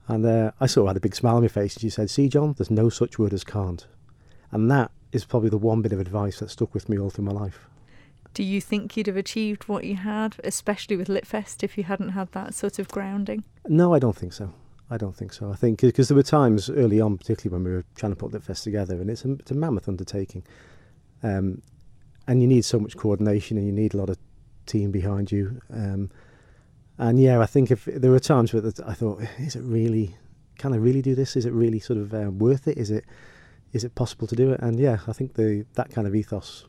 [0.09, 2.11] And uh, I sort of had a big smile on my face, and she said,
[2.11, 3.87] "See, John, there's no such word as can't."
[4.51, 7.25] And that is probably the one bit of advice that stuck with me all through
[7.25, 7.67] my life.
[8.35, 12.11] Do you think you'd have achieved what you had, especially with Litfest, if you hadn't
[12.11, 13.45] had that sort of grounding?
[13.69, 14.53] No, I don't think so.
[14.93, 15.51] I don't think so.
[15.51, 18.31] I think because there were times early on, particularly when we were trying to put
[18.31, 20.45] the fest together, and it's a, it's a mammoth undertaking,
[21.23, 21.63] um,
[22.29, 24.19] and you need so much coordination, and you need a lot of
[24.67, 25.63] team behind you.
[25.73, 26.11] Um,
[26.99, 30.15] and yeah, I think if there were times where I thought, is it really?
[30.59, 31.37] Can I really do this?
[31.37, 32.77] Is it really sort of uh, worth it?
[32.77, 33.07] Is it?
[33.73, 34.61] Is it possible to do it?
[34.61, 36.67] And yeah, I think the that kind of ethos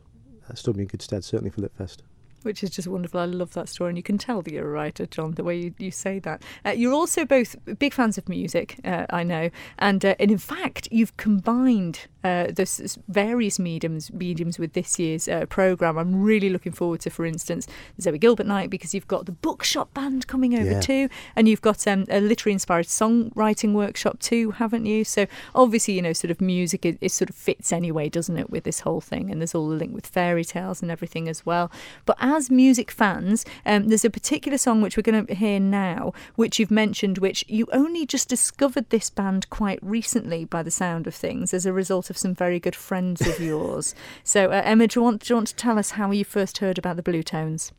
[0.48, 1.98] uh, stood me in good stead, certainly for Litfest.
[2.44, 3.20] Which is just wonderful.
[3.20, 5.56] I love that story, and you can tell that you're a writer, John, the way
[5.58, 6.42] you, you say that.
[6.64, 10.38] Uh, you're also both big fans of music, uh, I know, and uh, and in
[10.38, 15.98] fact, you've combined uh, this this various mediums mediums with this year's uh, program.
[15.98, 17.66] I'm really looking forward to, for instance,
[18.00, 20.80] Zoe Gilbert night because you've got the bookshop band coming over Yeah.
[20.80, 25.04] too, and you've got um, a literary inspired songwriting workshop too, haven't you?
[25.04, 28.50] So obviously, you know, sort of music it, it sort of fits anyway, doesn't it,
[28.50, 29.30] with this whole thing?
[29.30, 31.70] And there's all the link with fairy tales and everything as well.
[32.06, 36.12] But as music fans, um, there's a particular song which we're going to hear now,
[36.36, 41.06] which you've mentioned, which you only just discovered this band quite recently, by the sound
[41.06, 43.94] of things, as a result of some very good friends of yours.
[44.22, 46.58] So, uh, Emma, do you want do you want to tell us how you first
[46.58, 47.72] heard about the Bluetones?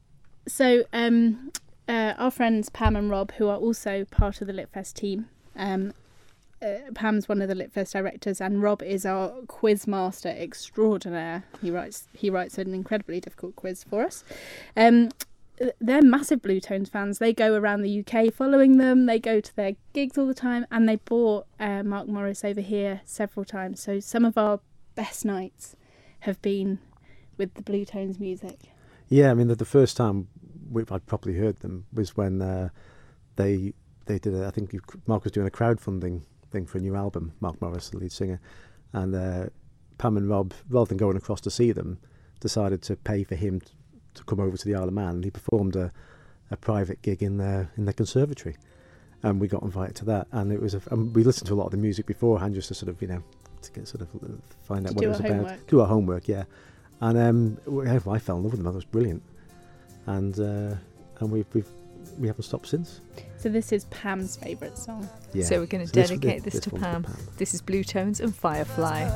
[0.48, 1.52] So, um,
[1.88, 5.94] uh, our friends Pam and Rob, who are also part of the Litfest team, um,
[6.62, 11.44] uh, Pam's one of the Litfest directors, and Rob is our quiz master extraordinaire.
[11.62, 14.24] He writes he writes an incredibly difficult quiz for us.
[14.76, 15.12] Um,
[15.80, 17.20] they're massive Bluetones fans.
[17.20, 19.06] They go around the UK following them.
[19.06, 22.62] They go to their gigs all the time, and they brought uh, Mark Morris over
[22.62, 23.82] here several times.
[23.82, 24.60] So some of our
[24.96, 25.76] best nights
[26.22, 26.80] have been
[27.38, 28.60] with the Bluetones music.
[29.08, 30.28] Yeah, I mean, the, the first time
[30.92, 32.70] I'd properly heard them was when uh,
[33.36, 33.74] they
[34.08, 34.34] they did.
[34.34, 34.74] A, I think
[35.08, 36.24] Mark was doing a crowdfunding
[36.56, 37.34] thing for a new album.
[37.42, 38.40] Mark Morris, the lead singer,
[38.94, 39.46] and uh,
[39.98, 42.00] Pam and Rob, rather than going across to see them,
[42.40, 43.74] decided to pay for him t-
[44.14, 45.16] to come over to the Isle of Man.
[45.16, 45.92] And he performed a,
[46.50, 48.56] a private gig in their in their conservatory,
[49.22, 50.28] and we got invited to that.
[50.32, 52.70] And it was a, and we listened to a lot of the music beforehand just
[52.70, 53.24] to sort of you know
[53.62, 54.28] to get sort of uh,
[54.64, 55.68] find out what it was about, homework.
[55.68, 56.46] do our homework, yeah.
[57.02, 57.58] And um,
[58.10, 58.64] I fell in love with them.
[58.64, 59.24] That was brilliant,
[60.06, 60.76] and uh,
[61.20, 61.70] and we've we've
[62.18, 63.02] we haven't stopped since.
[63.38, 65.08] So this is Pam's favourite song.
[65.34, 65.46] Yeah.
[65.46, 67.04] So we're going to So this- dedicate this- this, to this one's Pam.
[67.04, 67.28] for Pam.
[67.38, 69.10] This is Bluetones and Firefly.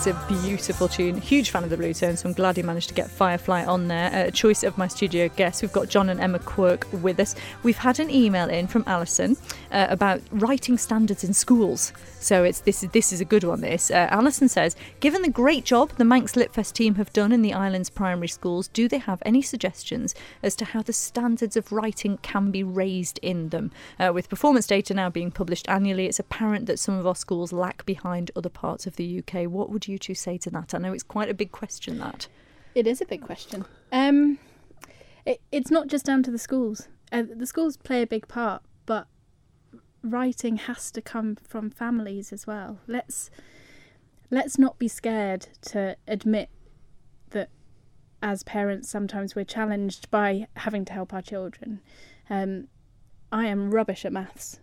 [0.00, 1.20] It's a beautiful tune.
[1.20, 4.10] Huge fan of the Bluetones, so I'm glad you managed to get Firefly on there.
[4.10, 5.60] Uh, A choice of my studio guests.
[5.60, 7.34] We've got John and Emma Quirk with us.
[7.64, 9.36] We've had an email in from Alison
[9.70, 11.92] uh, about writing standards in schools.
[12.18, 12.82] So it's this.
[12.82, 13.60] Is this is a good one.
[13.60, 17.42] This uh, Alison says, given the great job the Manx Litfest team have done in
[17.42, 21.72] the island's primary schools, do they have any suggestions as to how the standards of
[21.72, 23.70] writing can be raised in them?
[23.98, 27.52] Uh, with performance data now being published annually, it's apparent that some of our schools
[27.52, 29.46] lag behind other parts of the UK.
[29.46, 30.74] What would you two say to that?
[30.74, 31.98] I know it's quite a big question.
[31.98, 32.28] That
[32.74, 33.64] It is a big question.
[33.92, 34.38] Um,
[35.24, 36.88] it, it's not just down to the schools.
[37.12, 39.06] Uh, the schools play a big part, but
[40.02, 42.78] writing has to come from families as well.
[42.86, 43.30] Let's
[44.30, 46.48] let's not be scared to admit
[47.30, 47.50] that
[48.22, 51.80] as parents sometimes we're challenged by having to help our children.
[52.28, 52.68] Um,
[53.32, 54.60] I am rubbish at maths,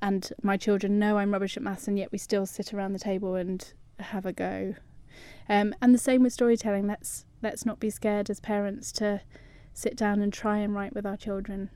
[0.00, 2.98] and my children know I'm rubbish at maths, and yet we still sit around the
[2.98, 4.74] table and have a go.
[5.48, 6.86] Um, and the same with storytelling.
[6.86, 9.20] Let's let's not be scared as parents to
[9.72, 11.70] sit down and try and write with our children.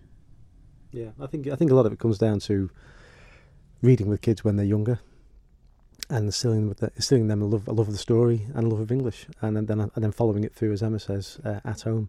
[0.91, 2.71] Yeah, I think I think a lot of it comes down to
[3.83, 4.99] reading with kids when they're younger,
[6.11, 8.69] and instilling with the, instilling them a love a love of the story and a
[8.69, 11.83] love of English, and then and then following it through, as Emma says, uh, at
[11.83, 12.09] home.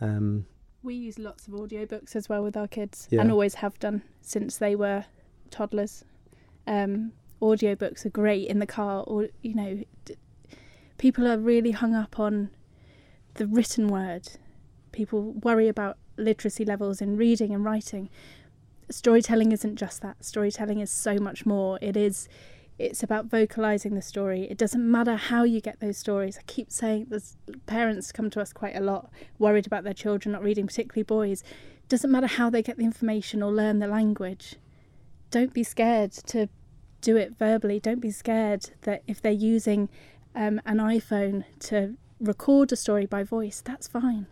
[0.00, 0.46] Um,
[0.82, 3.20] We use lots of audiobooks as well with our kids, Yeah.
[3.22, 5.04] and always have done since they were
[5.50, 6.04] toddlers.
[6.66, 10.16] Um, audiobooks are great in the car, or you know, d-
[10.98, 12.50] people are really hung up on
[13.34, 14.28] the written word.
[14.92, 18.08] People worry about literacy levels in reading and writing.
[18.90, 20.24] Storytelling isn't just that.
[20.24, 21.78] Storytelling is so much more.
[21.82, 22.28] It is.
[22.78, 24.42] It's about vocalizing the story.
[24.50, 26.36] It doesn't matter how you get those stories.
[26.38, 30.32] I keep saying there's parents come to us quite a lot worried about their children
[30.32, 31.40] not reading, particularly boys.
[31.40, 34.56] it Doesn't matter how they get the information or learn the language.
[35.30, 36.48] Don't be scared to
[37.06, 37.78] do it verbally.
[37.78, 39.88] Don't be scared that if they're using
[40.34, 44.26] um, an iPhone to record a story by voice, that's fine.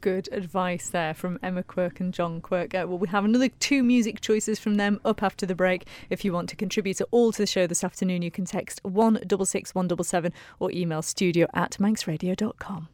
[0.00, 2.74] good advice there from Emma Quirk and John Quirk.
[2.74, 5.86] Uh, well, we have another two music choices from them up after the break.
[6.10, 8.80] If you want to contribute at all to the show this afternoon, you can text
[8.82, 12.88] one double six one double seven or email studio at manxradio.com.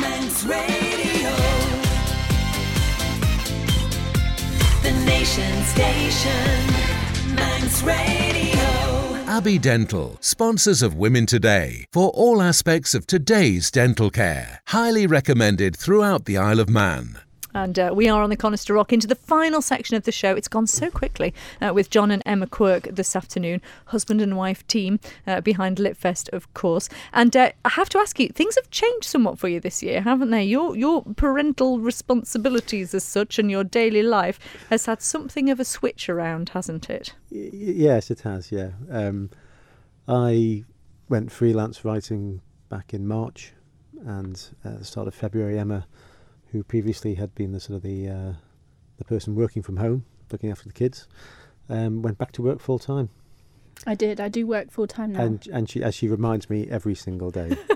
[0.00, 1.30] Manx Radio.
[4.82, 6.89] The nation station.
[7.40, 8.60] Manx Radio.
[9.26, 14.60] Abbey Dental, sponsors of Women Today, for all aspects of today's dental care.
[14.68, 17.18] Highly recommended throughout the Isle of Man.
[17.54, 20.34] And uh, we are on the Conister Rock into the final section of the show.
[20.34, 24.66] It's gone so quickly uh, with John and Emma Quirk this afternoon, husband and wife
[24.66, 26.88] team uh, behind Litfest, of course.
[27.12, 30.02] And uh, I have to ask you, things have changed somewhat for you this year,
[30.02, 30.44] haven't they?
[30.44, 34.38] Your your parental responsibilities as such and your daily life
[34.70, 37.14] has had something of a switch around, hasn't it?
[37.30, 38.52] Y- yes, it has.
[38.52, 39.30] Yeah, um,
[40.06, 40.64] I
[41.08, 43.52] went freelance writing back in March,
[44.04, 45.86] and uh, the start of February, Emma,
[46.52, 48.32] who previously had been the sort of the uh,
[48.98, 51.08] the person working from home, looking after the kids,
[51.68, 53.10] um, went back to work full time.
[53.86, 54.20] I did.
[54.20, 55.22] I do work full time now.
[55.22, 57.56] And and she as she reminds me every single day.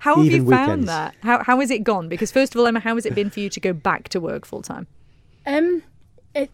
[0.00, 0.86] How have you found weekends.
[0.86, 1.14] that?
[1.22, 2.08] How how has it gone?
[2.08, 4.20] Because first of all, Emma, how has it been for you to go back to
[4.20, 4.86] work full time?
[5.46, 5.82] Um,
[6.34, 6.50] it,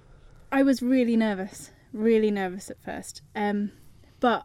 [0.52, 3.22] I was really nervous, really nervous at first.
[3.34, 3.72] Um,
[4.20, 4.44] but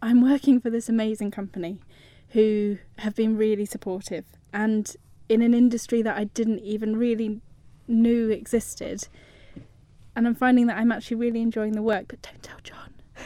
[0.00, 1.80] I'm working for this amazing company,
[2.30, 4.94] who have been really supportive, and
[5.28, 7.40] in an industry that I didn't even really
[7.88, 9.08] knew existed.
[10.14, 12.06] And I'm finding that I'm actually really enjoying the work.
[12.08, 12.92] But don't tell John.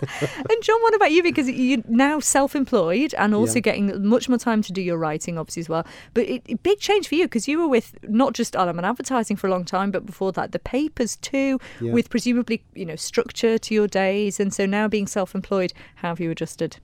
[0.00, 1.24] And John, what about you?
[1.24, 3.60] Because you're now self-employed and also Yeah.
[3.62, 5.84] getting much more time to do your writing, obviously as well.
[6.14, 9.36] But it, it- big change for you because you were with not just Element Advertising
[9.36, 11.92] for a long time, but before that the papers too, Yeah.
[11.92, 14.38] with presumably you know structure to your days.
[14.38, 16.76] And so now being self-employed, how have you adjusted?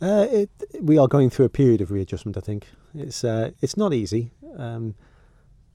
[0.00, 0.50] Uh, it,
[0.80, 2.36] we are going through a period of readjustment.
[2.36, 4.94] I think it's uh, it's not easy, um,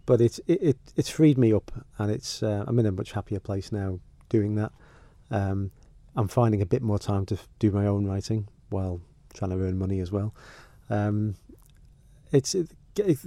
[0.05, 3.11] but it's it, it it's freed me up, and it's uh, I'm in a much
[3.11, 3.99] happier place now
[4.29, 4.71] doing that.
[5.31, 5.71] Um,
[6.15, 9.01] I'm finding a bit more time to do my own writing while
[9.33, 10.33] trying to earn money as well.
[10.89, 11.35] Um,
[12.31, 12.69] it's it,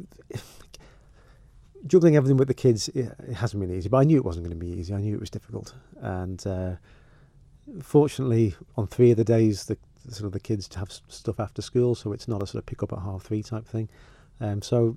[1.87, 2.89] juggling everything with the kids.
[2.89, 4.95] It hasn't been easy, but I knew it wasn't going to be easy.
[4.95, 6.77] I knew it was difficult, and uh,
[7.83, 11.63] fortunately, on three of the days, the sort of the kids to have stuff after
[11.63, 13.89] school, so it's not a sort of pick up at half three type thing.
[14.41, 14.97] Um, so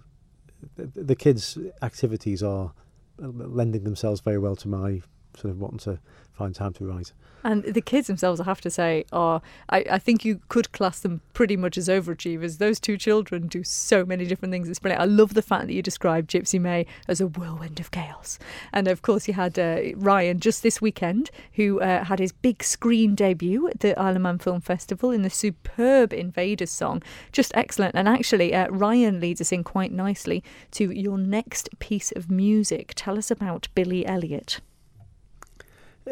[0.75, 2.73] the, the kids' activities are
[3.17, 5.01] lending themselves very well to my
[5.39, 5.99] sort of wanting to
[6.33, 7.11] find time to write.
[7.43, 10.99] And the kids themselves, I have to say, are I, I think you could class
[10.99, 12.57] them pretty much as overachievers.
[12.57, 14.67] Those two children do so many different things.
[14.67, 15.01] It's brilliant.
[15.01, 18.39] I love the fact that you described Gypsy May as a whirlwind of chaos.
[18.73, 22.63] And of course, you had uh, Ryan just this weekend, who uh, had his big
[22.63, 27.01] screen debut at the Isle of Man Film Festival in the superb Invaders song.
[27.31, 27.95] Just excellent.
[27.95, 32.93] And actually, uh, Ryan leads us in quite nicely to your next piece of music.
[32.95, 34.59] Tell us about Billy Elliot.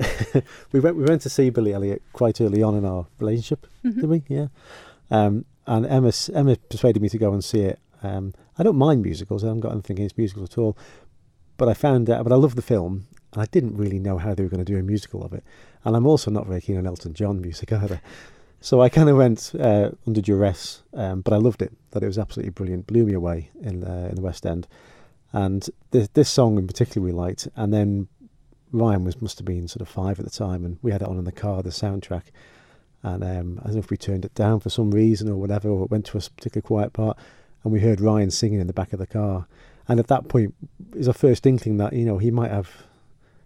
[0.72, 4.06] we went we went to see Billy Elliot quite early on in our relationship, did
[4.06, 4.24] we?
[4.28, 4.48] Yeah.
[5.10, 7.80] Um, and Emma Emma persuaded me to go and see it.
[8.04, 9.44] Um, I don't mind musicals.
[9.44, 10.78] I haven't got anything against musicals at all.
[11.58, 12.24] But I found out.
[12.24, 14.72] But I love the film, and I didn't really know how they were going to
[14.72, 15.44] do a musical of it.
[15.84, 18.02] And I'm also not very keen on Elton John music either.
[18.60, 21.74] So I kind of went uh, under duress, um, but I loved it.
[21.92, 22.88] That it was absolutely brilliant.
[22.88, 24.68] Blew me away in uh, in the West End.
[25.34, 27.48] And this song in particular we liked.
[27.56, 28.08] And then
[28.72, 31.08] Ryan was must have been sort of five at the time, and we had it
[31.08, 32.24] on in the car, the soundtrack.
[33.04, 35.70] And um, I don't know if we turned it down for some reason or whatever,
[35.70, 37.18] or it went to a particular quiet part,
[37.64, 39.48] and we heard Ryan singing in the back of the car.
[39.88, 40.54] And at that point,
[40.94, 42.70] was our first inkling that you know he might have,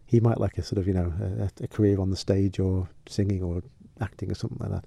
[0.06, 2.90] he might like a sort of you know a, a career on the stage or
[3.08, 3.62] singing or
[4.00, 4.86] acting or something like that.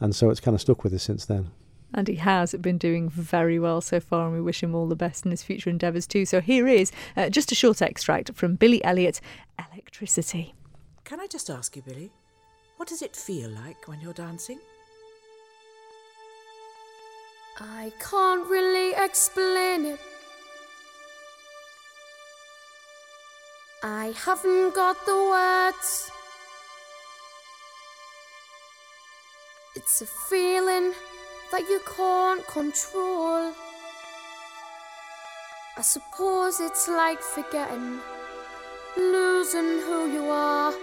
[0.00, 1.50] And so it's kind of stuck with us since then.
[1.94, 4.94] And he has been doing very well so far, and we wish him all the
[4.94, 6.26] best in his future endeavours too.
[6.26, 9.20] So here is uh, just a short extract from Billy Elliot,
[9.72, 10.54] Electricity.
[11.04, 12.12] Can I just ask you, Billy,
[12.76, 14.60] what does it feel like when you're dancing?
[17.58, 20.00] I can't really explain it.
[23.82, 26.10] I haven't got the words.
[29.74, 30.92] It's a feeling
[31.52, 33.52] that you can't control.
[35.76, 38.00] I suppose it's like forgetting,
[38.96, 40.74] losing who you are.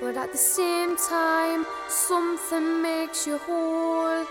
[0.00, 4.24] But at the same time, something makes you whole.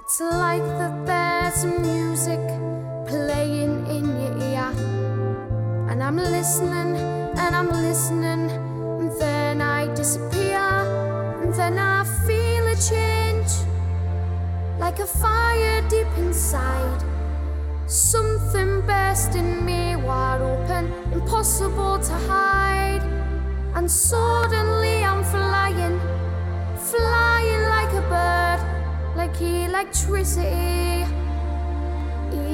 [0.00, 2.38] It's like that there's music
[3.08, 4.70] playing in your ear.
[5.90, 6.96] And I'm listening,
[7.36, 8.50] and I'm listening,
[9.00, 10.60] and then I disappear.
[11.42, 13.21] And then I feel a change,
[14.92, 17.02] like a fire deep inside.
[17.86, 23.02] Something burst in me wide open, impossible to hide.
[23.74, 25.98] And suddenly I'm flying,
[26.76, 28.60] flying like a bird,
[29.16, 31.06] like electricity.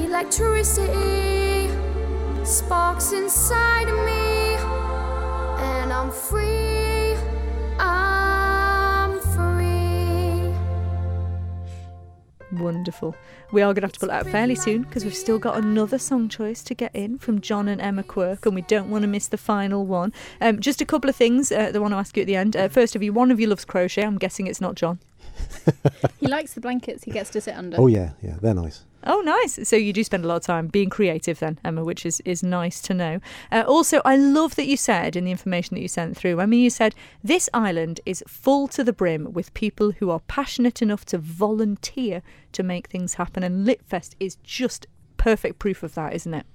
[0.05, 1.69] Electricity
[2.45, 4.55] sparks inside of me,
[5.71, 6.48] and I'm free.
[12.59, 13.15] Wonderful.
[13.51, 15.57] We are going to have to pull it out fairly soon because we've still got
[15.57, 19.03] another song choice to get in from John and Emma Quirk, and we don't want
[19.03, 20.13] to miss the final one.
[20.41, 22.35] Um, just a couple of things uh, that I want to ask you at the
[22.35, 22.55] end.
[22.55, 24.03] Uh, first of you, one of you loves crochet.
[24.03, 24.99] I'm guessing it's not John.
[26.19, 27.79] He likes the blankets he gets to sit under.
[27.79, 28.83] Oh yeah, yeah, they're nice.
[29.05, 29.67] Oh, nice.
[29.67, 32.43] So you do spend a lot of time being creative then, Emma, which is, is
[32.43, 33.19] nice to know.
[33.51, 36.45] Uh, also, I love that you said in the information that you sent through, I
[36.45, 40.81] mean, you said this island is full to the brim with people who are passionate
[40.81, 42.21] enough to volunteer
[42.51, 43.41] to make things happen.
[43.41, 44.85] And Litfest is just
[45.15, 46.45] perfect proof of that, isn't it?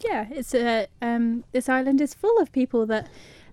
[0.00, 3.08] Yeah, it's a um, this island is full of people that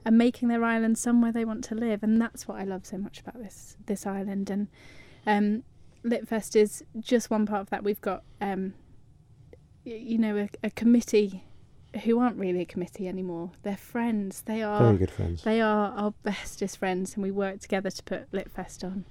[0.06, 2.98] are making their island somewhere they want to live, and that's what I love so
[2.98, 4.50] much about this this island.
[4.50, 4.68] And
[5.26, 5.64] um,
[6.08, 7.84] Litfest is just one part of that.
[7.84, 8.74] We've got um,
[9.84, 11.44] you know a, a committee
[12.04, 13.52] who aren't really a committee anymore.
[13.64, 14.44] They're friends.
[14.44, 15.44] They are Very good friends.
[15.44, 19.06] They are our bestest friends, and we work together to put Litfest on.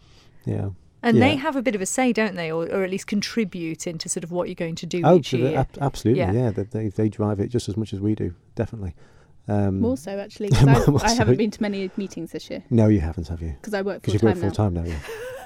[0.45, 0.71] Yeah.
[1.03, 2.51] And they have a bit of a say, don't they?
[2.51, 5.31] Or, or at least contribute into sort of what you're going to do Oh, each
[5.31, 5.59] but year.
[5.59, 6.21] ab- absolutely.
[6.21, 6.33] Yeah.
[6.33, 8.35] Yeah, They, they they drive it just as much as we do.
[8.57, 8.95] Definitely.
[9.47, 10.51] Um, More so, actually.
[10.55, 13.51] I, More I haven't been to many meetings this year No, you haven't, have you?
[13.61, 14.55] because I work full Because you work time full now.
[14.55, 14.85] time now.
[14.85, 14.99] Yeah.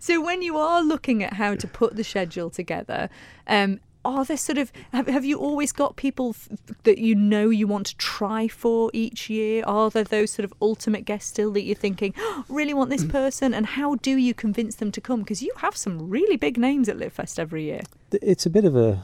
[0.00, 3.08] So when you are looking at how to put the schedule together,
[3.46, 6.48] um, are there sort of have, have you always got people f-
[6.84, 9.62] that you know you want to try for each year?
[9.66, 13.04] Are there those sort of ultimate guests still that you're thinking "Oh, really want this
[13.04, 13.52] person?
[13.52, 15.20] And how do you convince them to come?
[15.20, 17.82] Because you have some really big names at Litfest every year.
[18.10, 19.02] It's a bit of a.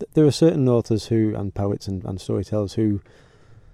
[0.00, 3.00] th- There are certain authors who and poets and, and storytellers who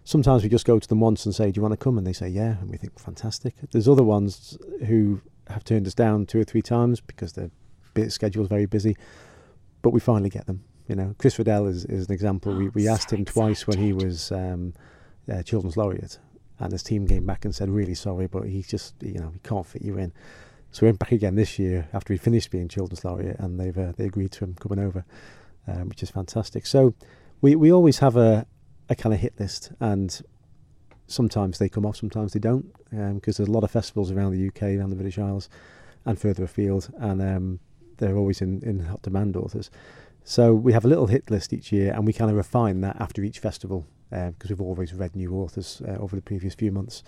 [0.04, 2.06] sometimes we just go to them once and say, "Do you want to come?" and
[2.06, 6.26] they say, "Yeah," and we think, "Fantastic." There's other ones who have turned us down
[6.26, 7.50] two or three times because their
[8.08, 8.96] schedule is very busy,
[9.82, 10.64] but we finally get them.
[10.88, 12.54] You know, Chris Riddell is, is an example.
[12.54, 14.74] we Oh, we asked so him twice when he was um,
[15.30, 16.18] uh, children's laureate,
[16.58, 19.38] and his team came back and said, "Really sorry, but he just you know he
[19.40, 20.12] can't fit you in."
[20.72, 23.76] So we went back again this year after he finished being children's laureate, and they've
[23.76, 25.04] uh, they agreed to him coming over,
[25.66, 26.66] um, which is fantastic.
[26.66, 26.94] So
[27.40, 28.46] we we always have a
[28.88, 30.20] a kind of hit list, and
[31.10, 34.48] sometimes they come off, sometimes they don't, because there's a lot of festivals around the
[34.48, 35.48] UK, around the British Isles,
[36.04, 37.60] and further afield, and um,
[37.98, 39.70] they're always in in hot demand authors.
[40.24, 42.96] So we have a little hit list each year, and we kind of refine that
[43.00, 47.02] after each festival because we've always read new authors uh, over the previous few months,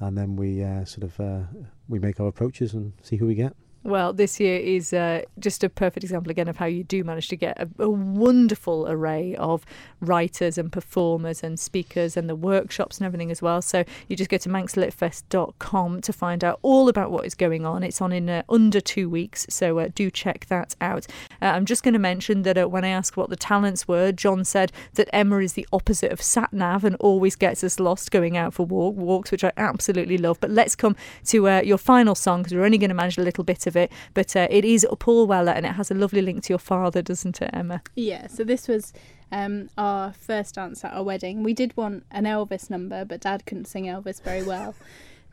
[0.00, 1.42] and then we uh, sort of uh,
[1.88, 3.54] we make our approaches and see who we get.
[3.84, 7.26] Well, this year is uh, just a perfect example again of how you do manage
[7.28, 9.64] to get a, a wonderful array of
[10.00, 13.60] writers and performers and speakers and the workshops and everything as well.
[13.60, 17.82] So you just go to manxlitfest.com to find out all about what is going on.
[17.82, 21.08] It's on in uh, under two weeks, so uh, do check that out.
[21.40, 24.12] Uh, I'm just going to mention that uh, when I asked what the talents were,
[24.12, 28.12] John said that Emma is the opposite of sat nav and always gets us lost
[28.12, 30.38] going out for walk, walks, which I absolutely love.
[30.40, 30.94] But let's come
[31.26, 33.71] to uh, your final song because we're only going to manage a little bit of
[33.76, 33.92] it.
[34.14, 37.02] But uh, it is Paul Weller and it has a lovely link to your father,
[37.02, 37.82] doesn't it, Emma?
[37.94, 38.92] Yeah, so this was
[39.30, 41.42] um, our first dance at our wedding.
[41.42, 44.74] We did want an Elvis number, but Dad couldn't sing Elvis very well.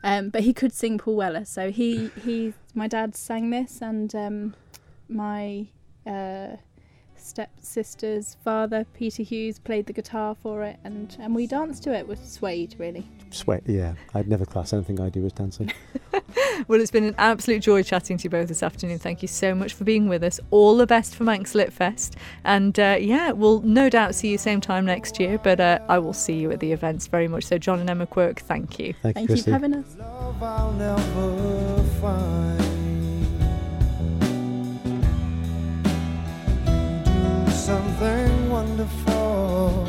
[0.02, 4.14] Um, but he could sing Paul Weller, so he he my dad sang this, and
[4.14, 4.54] um,
[5.10, 5.66] my
[6.06, 6.56] uh,
[7.30, 12.06] stepsister's father Peter Hughes played the guitar for it, and and we danced to it
[12.06, 13.06] with Suede really.
[13.30, 13.94] Sweat, yeah.
[14.14, 15.72] I'd never class anything I do as dancing.
[16.68, 18.98] Well, it's been an absolute joy chatting to you both this afternoon.
[18.98, 20.38] Thank you so much for being with us.
[20.50, 22.16] All the best for Manx Lit Fest.
[22.44, 25.98] And uh, yeah, we'll no doubt see you same time next year, but uh, I
[25.98, 27.44] will see you at the events very much.
[27.44, 28.94] So, John and Emma Quirk, thank you.
[29.02, 29.96] Thank, Thank you, you for having us.
[37.70, 39.86] Something wonderful.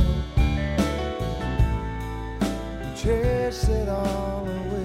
[2.95, 4.81] Chase it all away.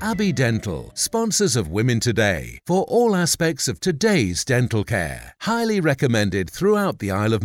[0.00, 5.34] Abbey Dental, sponsors of Women Today, for all aspects of today's dental care.
[5.42, 7.42] Highly recommended throughout the Isle of